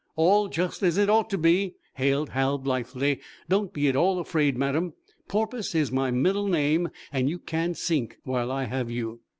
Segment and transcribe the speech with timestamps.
[0.15, 3.19] "All just as it ought to be," hailed Hal, blithely.
[3.47, 4.93] "Don't be at all afraid, madam.
[5.27, 9.19] Porpoise is my middle name, and you can't sink while I have you."